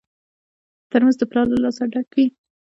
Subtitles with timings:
[0.91, 2.25] ترموز د پلار له لاسه ډک وي.